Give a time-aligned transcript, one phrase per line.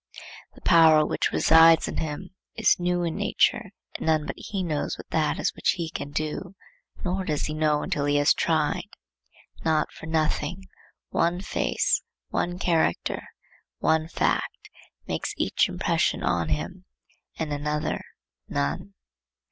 [0.55, 4.97] The power which resides in him is new in nature, and none but he knows
[4.97, 6.55] what that is which he can do,
[7.05, 8.89] nor does he know until he has tried.
[9.63, 10.65] Not for nothing
[11.09, 13.21] one face, one character,
[13.77, 14.71] one fact,
[15.05, 16.85] makes much impression on him,
[17.37, 18.01] and another
[18.49, 18.95] none.